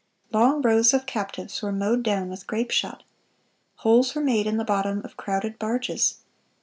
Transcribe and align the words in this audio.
Long 0.31 0.63
rows 0.63 0.95
of 0.95 1.05
captives 1.05 1.61
were 1.61 1.71
mowed 1.71 2.01
down 2.01 2.31
with 2.31 2.47
grape 2.47 2.71
shot. 2.71 3.03
Holes 3.75 4.15
were 4.15 4.23
made 4.23 4.47
in 4.47 4.57
the 4.57 4.65
bottom 4.65 5.05
of 5.05 5.15
crowded 5.15 5.59
barges. 5.59 6.15